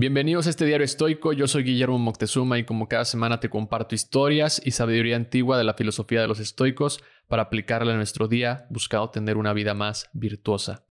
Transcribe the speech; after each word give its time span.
Bienvenidos 0.00 0.46
a 0.46 0.50
este 0.50 0.64
diario 0.64 0.86
estoico, 0.86 1.34
yo 1.34 1.46
soy 1.46 1.62
Guillermo 1.62 1.98
Moctezuma 1.98 2.58
y 2.58 2.64
como 2.64 2.88
cada 2.88 3.04
semana 3.04 3.38
te 3.38 3.50
comparto 3.50 3.94
historias 3.94 4.58
y 4.64 4.70
sabiduría 4.70 5.14
antigua 5.14 5.58
de 5.58 5.64
la 5.64 5.74
filosofía 5.74 6.22
de 6.22 6.26
los 6.26 6.40
estoicos 6.40 7.04
para 7.28 7.42
aplicarla 7.42 7.90
en 7.90 7.98
nuestro 7.98 8.26
día 8.26 8.66
buscando 8.70 9.10
tener 9.10 9.36
una 9.36 9.52
vida 9.52 9.74
más 9.74 10.08
virtuosa. 10.14 10.86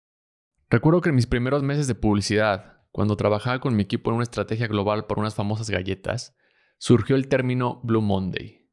Recuerdo 0.70 1.02
que 1.02 1.10
en 1.10 1.16
mis 1.16 1.26
primeros 1.26 1.64
meses 1.64 1.88
de 1.88 1.96
publicidad, 1.96 2.84
cuando 2.92 3.18
trabajaba 3.18 3.60
con 3.60 3.76
mi 3.76 3.82
equipo 3.82 4.12
en 4.12 4.18
una 4.18 4.24
estrategia 4.26 4.68
global 4.68 5.08
por 5.08 5.18
unas 5.18 5.34
famosas 5.34 5.72
galletas, 5.72 6.38
surgió 6.78 7.16
el 7.16 7.30
término 7.30 7.82
Blue 7.84 8.04
Monday. 8.04 8.70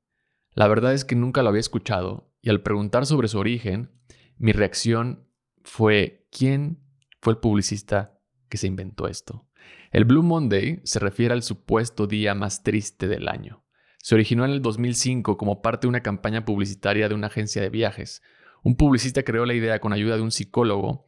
La 0.52 0.68
verdad 0.68 0.92
es 0.92 1.06
que 1.06 1.16
nunca 1.16 1.42
lo 1.42 1.48
había 1.48 1.60
escuchado 1.60 2.30
y 2.42 2.50
al 2.50 2.60
preguntar 2.60 3.06
sobre 3.06 3.28
su 3.28 3.38
origen, 3.38 3.90
mi 4.36 4.52
reacción 4.52 5.30
fue 5.64 6.28
¿quién 6.30 6.82
fue 7.22 7.32
el 7.32 7.38
publicista 7.38 8.15
que 8.48 8.58
se 8.58 8.66
inventó 8.66 9.08
esto? 9.08 9.46
El 9.90 10.04
Blue 10.04 10.22
Monday 10.22 10.80
se 10.84 10.98
refiere 10.98 11.34
al 11.34 11.42
supuesto 11.42 12.06
día 12.06 12.34
más 12.34 12.62
triste 12.62 13.08
del 13.08 13.28
año. 13.28 13.64
Se 13.98 14.14
originó 14.14 14.44
en 14.44 14.52
el 14.52 14.62
2005 14.62 15.36
como 15.36 15.62
parte 15.62 15.86
de 15.86 15.88
una 15.88 16.02
campaña 16.02 16.44
publicitaria 16.44 17.08
de 17.08 17.14
una 17.14 17.26
agencia 17.26 17.60
de 17.62 17.70
viajes. 17.70 18.22
Un 18.62 18.76
publicista 18.76 19.22
creó 19.22 19.46
la 19.46 19.54
idea 19.54 19.80
con 19.80 19.92
ayuda 19.92 20.16
de 20.16 20.22
un 20.22 20.30
psicólogo 20.30 21.06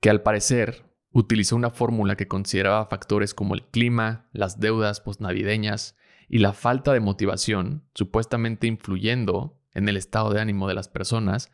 que 0.00 0.10
al 0.10 0.22
parecer 0.22 0.84
utilizó 1.10 1.56
una 1.56 1.70
fórmula 1.70 2.16
que 2.16 2.28
consideraba 2.28 2.86
factores 2.86 3.34
como 3.34 3.54
el 3.54 3.64
clima, 3.66 4.28
las 4.32 4.60
deudas 4.60 5.00
postnavideñas 5.00 5.96
y 6.28 6.38
la 6.38 6.52
falta 6.52 6.92
de 6.92 7.00
motivación, 7.00 7.88
supuestamente 7.94 8.66
influyendo 8.66 9.60
en 9.72 9.88
el 9.88 9.96
estado 9.96 10.32
de 10.32 10.40
ánimo 10.40 10.68
de 10.68 10.74
las 10.74 10.88
personas, 10.88 11.52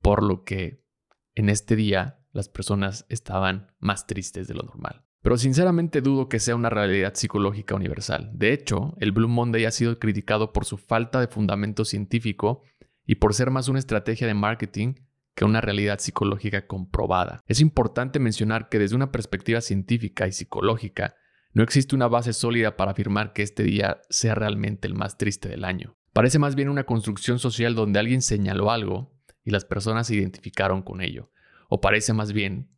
por 0.00 0.22
lo 0.22 0.44
que 0.44 0.84
en 1.34 1.48
este 1.48 1.76
día 1.76 2.21
las 2.32 2.48
personas 2.48 3.06
estaban 3.08 3.72
más 3.78 4.06
tristes 4.06 4.48
de 4.48 4.54
lo 4.54 4.62
normal. 4.62 5.04
Pero 5.22 5.36
sinceramente 5.36 6.00
dudo 6.00 6.28
que 6.28 6.40
sea 6.40 6.56
una 6.56 6.68
realidad 6.68 7.14
psicológica 7.14 7.76
universal. 7.76 8.30
De 8.34 8.52
hecho, 8.52 8.94
el 8.98 9.12
Blue 9.12 9.28
Monday 9.28 9.64
ha 9.66 9.70
sido 9.70 9.98
criticado 9.98 10.52
por 10.52 10.64
su 10.64 10.78
falta 10.78 11.20
de 11.20 11.28
fundamento 11.28 11.84
científico 11.84 12.62
y 13.06 13.16
por 13.16 13.34
ser 13.34 13.50
más 13.50 13.68
una 13.68 13.78
estrategia 13.78 14.26
de 14.26 14.34
marketing 14.34 14.94
que 15.34 15.44
una 15.44 15.60
realidad 15.60 15.98
psicológica 15.98 16.66
comprobada. 16.66 17.40
Es 17.46 17.60
importante 17.60 18.18
mencionar 18.18 18.68
que 18.68 18.78
desde 18.78 18.96
una 18.96 19.12
perspectiva 19.12 19.60
científica 19.60 20.26
y 20.26 20.32
psicológica, 20.32 21.14
no 21.54 21.62
existe 21.62 21.94
una 21.94 22.08
base 22.08 22.32
sólida 22.32 22.76
para 22.76 22.92
afirmar 22.92 23.32
que 23.32 23.42
este 23.42 23.62
día 23.62 24.00
sea 24.08 24.34
realmente 24.34 24.88
el 24.88 24.94
más 24.94 25.18
triste 25.18 25.48
del 25.48 25.64
año. 25.64 25.96
Parece 26.12 26.38
más 26.38 26.54
bien 26.54 26.68
una 26.68 26.84
construcción 26.84 27.38
social 27.38 27.74
donde 27.74 27.98
alguien 27.98 28.22
señaló 28.22 28.70
algo 28.70 29.14
y 29.44 29.50
las 29.50 29.64
personas 29.64 30.06
se 30.06 30.16
identificaron 30.16 30.82
con 30.82 31.00
ello. 31.00 31.31
O 31.74 31.80
parece 31.80 32.12
más 32.12 32.34
bien 32.34 32.68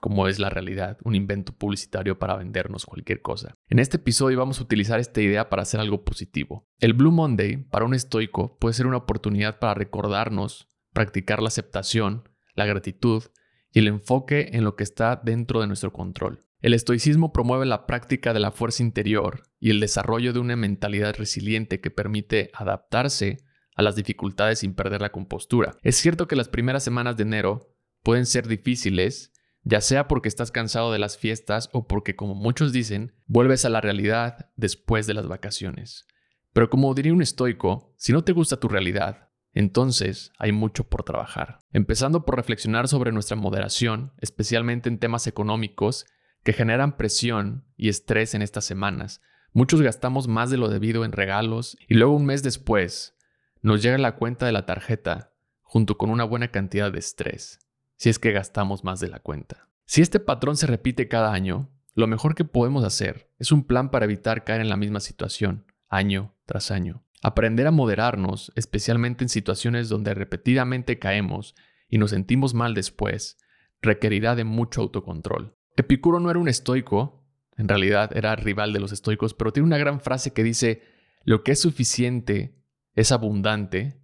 como 0.00 0.26
es 0.26 0.40
la 0.40 0.50
realidad, 0.50 0.98
un 1.04 1.14
invento 1.14 1.52
publicitario 1.52 2.18
para 2.18 2.34
vendernos 2.34 2.86
cualquier 2.86 3.22
cosa. 3.22 3.54
En 3.68 3.78
este 3.78 3.98
episodio 3.98 4.36
vamos 4.36 4.58
a 4.58 4.64
utilizar 4.64 4.98
esta 4.98 5.20
idea 5.20 5.48
para 5.48 5.62
hacer 5.62 5.78
algo 5.78 6.04
positivo. 6.04 6.68
El 6.80 6.94
Blue 6.94 7.12
Monday, 7.12 7.58
para 7.58 7.84
un 7.84 7.94
estoico, 7.94 8.58
puede 8.58 8.74
ser 8.74 8.88
una 8.88 8.96
oportunidad 8.96 9.60
para 9.60 9.74
recordarnos, 9.74 10.66
practicar 10.92 11.40
la 11.40 11.46
aceptación, 11.46 12.28
la 12.56 12.66
gratitud 12.66 13.22
y 13.70 13.78
el 13.78 13.86
enfoque 13.86 14.50
en 14.54 14.64
lo 14.64 14.74
que 14.74 14.82
está 14.82 15.20
dentro 15.22 15.60
de 15.60 15.68
nuestro 15.68 15.92
control. 15.92 16.40
El 16.62 16.74
estoicismo 16.74 17.32
promueve 17.32 17.64
la 17.64 17.86
práctica 17.86 18.32
de 18.32 18.40
la 18.40 18.50
fuerza 18.50 18.82
interior 18.82 19.44
y 19.60 19.70
el 19.70 19.78
desarrollo 19.78 20.32
de 20.32 20.40
una 20.40 20.56
mentalidad 20.56 21.14
resiliente 21.16 21.80
que 21.80 21.92
permite 21.92 22.50
adaptarse 22.54 23.38
a 23.76 23.82
las 23.82 23.94
dificultades 23.94 24.58
sin 24.58 24.74
perder 24.74 25.00
la 25.00 25.12
compostura. 25.12 25.76
Es 25.82 25.94
cierto 25.94 26.26
que 26.26 26.34
las 26.34 26.48
primeras 26.48 26.82
semanas 26.82 27.16
de 27.16 27.22
enero 27.22 27.71
pueden 28.02 28.26
ser 28.26 28.46
difíciles 28.48 29.32
ya 29.64 29.80
sea 29.80 30.08
porque 30.08 30.28
estás 30.28 30.50
cansado 30.50 30.92
de 30.92 30.98
las 30.98 31.16
fiestas 31.16 31.70
o 31.72 31.86
porque, 31.86 32.16
como 32.16 32.34
muchos 32.34 32.72
dicen, 32.72 33.14
vuelves 33.26 33.64
a 33.64 33.68
la 33.68 33.80
realidad 33.80 34.50
después 34.56 35.06
de 35.06 35.14
las 35.14 35.28
vacaciones. 35.28 36.06
Pero 36.52 36.68
como 36.68 36.92
diría 36.94 37.12
un 37.12 37.22
estoico, 37.22 37.94
si 37.96 38.12
no 38.12 38.24
te 38.24 38.32
gusta 38.32 38.58
tu 38.58 38.68
realidad, 38.68 39.30
entonces 39.52 40.32
hay 40.38 40.52
mucho 40.52 40.84
por 40.84 41.04
trabajar. 41.04 41.60
Empezando 41.72 42.24
por 42.24 42.36
reflexionar 42.36 42.88
sobre 42.88 43.12
nuestra 43.12 43.36
moderación, 43.36 44.12
especialmente 44.18 44.88
en 44.88 44.98
temas 44.98 45.26
económicos 45.26 46.06
que 46.42 46.52
generan 46.52 46.96
presión 46.96 47.64
y 47.76 47.88
estrés 47.88 48.34
en 48.34 48.42
estas 48.42 48.64
semanas. 48.64 49.20
Muchos 49.52 49.80
gastamos 49.80 50.26
más 50.26 50.50
de 50.50 50.56
lo 50.56 50.68
debido 50.68 51.04
en 51.04 51.12
regalos 51.12 51.76
y 51.86 51.94
luego 51.94 52.16
un 52.16 52.26
mes 52.26 52.42
después 52.42 53.16
nos 53.60 53.80
llega 53.82 53.98
la 53.98 54.16
cuenta 54.16 54.46
de 54.46 54.52
la 54.52 54.66
tarjeta 54.66 55.34
junto 55.60 55.96
con 55.96 56.10
una 56.10 56.24
buena 56.24 56.48
cantidad 56.48 56.90
de 56.90 56.98
estrés 56.98 57.61
si 58.02 58.08
es 58.08 58.18
que 58.18 58.32
gastamos 58.32 58.82
más 58.82 58.98
de 58.98 59.08
la 59.08 59.20
cuenta. 59.20 59.68
Si 59.84 60.02
este 60.02 60.18
patrón 60.18 60.56
se 60.56 60.66
repite 60.66 61.06
cada 61.06 61.32
año, 61.32 61.70
lo 61.94 62.08
mejor 62.08 62.34
que 62.34 62.44
podemos 62.44 62.82
hacer 62.82 63.30
es 63.38 63.52
un 63.52 63.62
plan 63.62 63.92
para 63.92 64.06
evitar 64.06 64.42
caer 64.42 64.60
en 64.60 64.68
la 64.68 64.76
misma 64.76 64.98
situación, 64.98 65.66
año 65.88 66.34
tras 66.44 66.72
año. 66.72 67.04
Aprender 67.22 67.68
a 67.68 67.70
moderarnos, 67.70 68.50
especialmente 68.56 69.22
en 69.22 69.28
situaciones 69.28 69.88
donde 69.88 70.14
repetidamente 70.14 70.98
caemos 70.98 71.54
y 71.88 71.98
nos 71.98 72.10
sentimos 72.10 72.54
mal 72.54 72.74
después, 72.74 73.38
requerirá 73.80 74.34
de 74.34 74.42
mucho 74.42 74.80
autocontrol. 74.80 75.54
Epicuro 75.76 76.18
no 76.18 76.28
era 76.28 76.40
un 76.40 76.48
estoico, 76.48 77.24
en 77.56 77.68
realidad 77.68 78.16
era 78.16 78.34
rival 78.34 78.72
de 78.72 78.80
los 78.80 78.90
estoicos, 78.90 79.32
pero 79.32 79.52
tiene 79.52 79.68
una 79.68 79.78
gran 79.78 80.00
frase 80.00 80.32
que 80.32 80.42
dice, 80.42 80.82
lo 81.22 81.44
que 81.44 81.52
es 81.52 81.60
suficiente 81.60 82.56
es 82.96 83.12
abundante, 83.12 84.02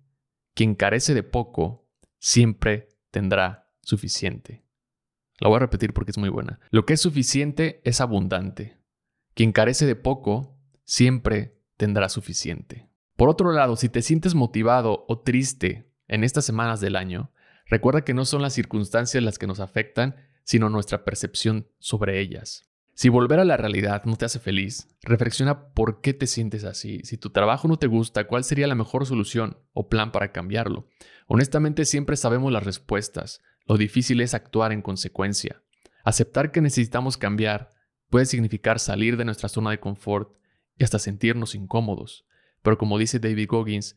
quien 0.54 0.76
carece 0.76 1.14
de 1.14 1.24
poco 1.24 1.90
siempre 2.20 2.90
tendrá 3.10 3.67
suficiente. 3.88 4.62
La 5.40 5.48
voy 5.48 5.56
a 5.56 5.60
repetir 5.60 5.94
porque 5.94 6.10
es 6.10 6.18
muy 6.18 6.28
buena. 6.28 6.60
Lo 6.70 6.84
que 6.84 6.92
es 6.92 7.00
suficiente 7.00 7.80
es 7.84 8.00
abundante. 8.00 8.78
Quien 9.34 9.52
carece 9.52 9.86
de 9.86 9.96
poco 9.96 10.58
siempre 10.84 11.58
tendrá 11.76 12.08
suficiente. 12.08 12.90
Por 13.16 13.30
otro 13.30 13.52
lado, 13.52 13.76
si 13.76 13.88
te 13.88 14.02
sientes 14.02 14.34
motivado 14.34 15.06
o 15.08 15.20
triste 15.20 15.90
en 16.06 16.22
estas 16.22 16.44
semanas 16.44 16.80
del 16.80 16.96
año, 16.96 17.32
recuerda 17.66 18.04
que 18.04 18.14
no 18.14 18.24
son 18.24 18.42
las 18.42 18.52
circunstancias 18.52 19.22
las 19.22 19.38
que 19.38 19.46
nos 19.46 19.60
afectan, 19.60 20.16
sino 20.44 20.68
nuestra 20.68 21.04
percepción 21.04 21.68
sobre 21.78 22.20
ellas. 22.20 22.68
Si 22.94 23.08
volver 23.08 23.38
a 23.38 23.44
la 23.44 23.56
realidad 23.56 24.02
no 24.04 24.16
te 24.16 24.24
hace 24.24 24.40
feliz, 24.40 24.88
reflexiona 25.02 25.68
por 25.72 26.00
qué 26.00 26.14
te 26.14 26.26
sientes 26.26 26.64
así. 26.64 27.00
Si 27.04 27.16
tu 27.16 27.30
trabajo 27.30 27.68
no 27.68 27.78
te 27.78 27.86
gusta, 27.86 28.26
¿cuál 28.26 28.42
sería 28.44 28.66
la 28.66 28.74
mejor 28.74 29.06
solución 29.06 29.56
o 29.72 29.88
plan 29.88 30.10
para 30.10 30.32
cambiarlo? 30.32 30.88
Honestamente 31.28 31.84
siempre 31.84 32.16
sabemos 32.16 32.52
las 32.52 32.64
respuestas, 32.64 33.40
lo 33.68 33.76
difícil 33.76 34.22
es 34.22 34.32
actuar 34.32 34.72
en 34.72 34.80
consecuencia. 34.80 35.62
Aceptar 36.02 36.50
que 36.52 36.62
necesitamos 36.62 37.18
cambiar 37.18 37.70
puede 38.08 38.24
significar 38.24 38.78
salir 38.78 39.18
de 39.18 39.26
nuestra 39.26 39.50
zona 39.50 39.70
de 39.70 39.78
confort 39.78 40.34
y 40.78 40.84
hasta 40.84 40.98
sentirnos 40.98 41.54
incómodos. 41.54 42.24
Pero 42.62 42.78
como 42.78 42.98
dice 42.98 43.18
David 43.18 43.46
Goggins, 43.48 43.94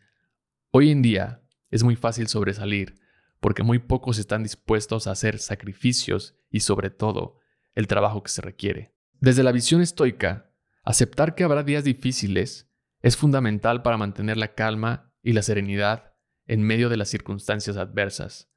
hoy 0.71 0.91
en 0.91 1.01
día 1.01 1.41
es 1.69 1.83
muy 1.83 1.95
fácil 1.95 2.27
sobresalir 2.27 2.99
porque 3.39 3.63
muy 3.63 3.79
pocos 3.79 4.19
están 4.19 4.43
dispuestos 4.43 5.07
a 5.07 5.11
hacer 5.11 5.39
sacrificios 5.39 6.35
y 6.49 6.59
sobre 6.59 6.89
todo 6.89 7.39
el 7.73 7.87
trabajo 7.87 8.21
que 8.23 8.29
se 8.29 8.41
requiere. 8.41 8.93
Desde 9.21 9.41
la 9.41 9.53
visión 9.53 9.81
estoica, 9.81 10.51
aceptar 10.83 11.33
que 11.33 11.45
habrá 11.45 11.63
días 11.63 11.85
difíciles 11.85 12.69
es 13.01 13.15
fundamental 13.15 13.83
para 13.83 13.97
mantener 13.97 14.35
la 14.35 14.53
calma 14.53 15.13
y 15.23 15.31
la 15.31 15.43
serenidad 15.43 16.13
en 16.45 16.61
medio 16.61 16.89
de 16.89 16.97
las 16.97 17.07
circunstancias 17.07 17.77
adversas 17.77 18.50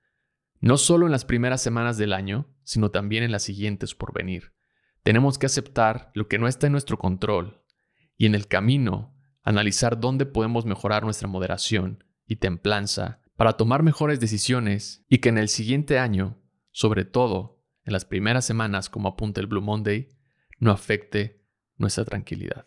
no 0.65 0.79
solo 0.79 1.05
en 1.05 1.13
las 1.13 1.27
primeras 1.27 1.61
semanas 1.61 1.99
del 1.99 2.15
año, 2.15 2.49
sino 2.63 2.91
también 2.91 3.23
en 3.23 3.31
las 3.31 3.43
siguientes 3.43 3.95
por 3.95 4.15
venir. 4.15 4.55
Tenemos 5.03 5.37
que 5.37 5.45
aceptar 5.45 6.11
lo 6.15 6.27
que 6.27 6.39
no 6.39 6.49
está 6.49 6.67
en 6.67 6.73
nuestro 6.73 6.97
control 6.97 7.63
y 8.17 8.25
en 8.25 8.35
el 8.35 8.49
camino 8.49 9.15
analizar 9.43 10.01
dónde 10.01 10.25
podemos 10.25 10.65
mejorar 10.65 11.05
nuestra 11.05 11.29
moderación 11.29 12.03
y 12.27 12.37
templanza 12.37 13.21
para 13.37 13.59
tomar 13.59 13.83
mejores 13.83 14.21
decisiones 14.21 15.05
y 15.07 15.19
que 15.19 15.29
en 15.29 15.37
el 15.37 15.51
siguiente 15.51 15.99
año, 15.99 16.41
sobre 16.71 17.05
todo 17.05 17.63
en 17.85 17.93
las 17.93 18.07
primeras 18.07 18.47
semanas 18.47 18.89
como 18.89 19.09
apunta 19.09 19.43
el 19.43 19.47
Blue 19.47 19.61
Monday, 19.61 20.09
no 20.59 20.71
afecte 20.71 21.45
nuestra 21.77 22.07
tranquilidad. 22.07 22.67